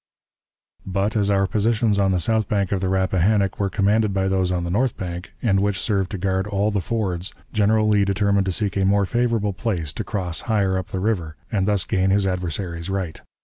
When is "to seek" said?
8.47-8.75